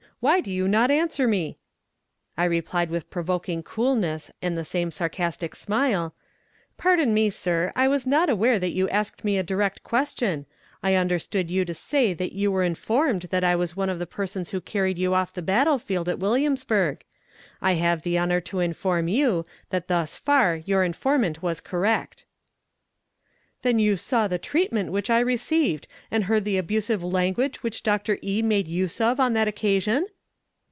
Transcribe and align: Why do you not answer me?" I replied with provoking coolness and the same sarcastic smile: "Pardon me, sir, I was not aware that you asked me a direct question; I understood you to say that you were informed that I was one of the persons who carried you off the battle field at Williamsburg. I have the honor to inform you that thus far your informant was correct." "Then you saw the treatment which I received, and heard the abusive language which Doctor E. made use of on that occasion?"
Why 0.23 0.39
do 0.39 0.51
you 0.51 0.67
not 0.67 0.91
answer 0.91 1.27
me?" 1.27 1.57
I 2.37 2.43
replied 2.45 2.91
with 2.91 3.09
provoking 3.09 3.63
coolness 3.63 4.29
and 4.39 4.55
the 4.55 4.63
same 4.63 4.91
sarcastic 4.91 5.55
smile: 5.55 6.13
"Pardon 6.77 7.11
me, 7.11 7.31
sir, 7.31 7.73
I 7.75 7.87
was 7.87 8.05
not 8.05 8.29
aware 8.29 8.59
that 8.59 8.69
you 8.69 8.87
asked 8.89 9.23
me 9.23 9.39
a 9.39 9.41
direct 9.41 9.81
question; 9.81 10.45
I 10.83 10.93
understood 10.93 11.49
you 11.49 11.65
to 11.65 11.73
say 11.73 12.13
that 12.13 12.33
you 12.33 12.51
were 12.51 12.61
informed 12.63 13.23
that 13.31 13.43
I 13.43 13.55
was 13.55 13.75
one 13.75 13.89
of 13.89 13.97
the 13.97 14.05
persons 14.05 14.51
who 14.51 14.61
carried 14.61 14.99
you 14.99 15.15
off 15.15 15.33
the 15.33 15.41
battle 15.41 15.79
field 15.79 16.07
at 16.07 16.19
Williamsburg. 16.19 17.03
I 17.59 17.73
have 17.73 18.03
the 18.03 18.19
honor 18.19 18.41
to 18.41 18.59
inform 18.59 19.07
you 19.07 19.47
that 19.71 19.87
thus 19.87 20.15
far 20.17 20.55
your 20.57 20.83
informant 20.83 21.41
was 21.41 21.59
correct." 21.61 22.25
"Then 23.63 23.77
you 23.77 23.95
saw 23.95 24.27
the 24.27 24.39
treatment 24.39 24.91
which 24.91 25.07
I 25.11 25.19
received, 25.19 25.87
and 26.09 26.23
heard 26.23 26.45
the 26.45 26.57
abusive 26.57 27.03
language 27.03 27.61
which 27.61 27.83
Doctor 27.83 28.17
E. 28.23 28.41
made 28.41 28.67
use 28.67 28.99
of 28.99 29.19
on 29.19 29.33
that 29.33 29.47
occasion?" 29.47 30.07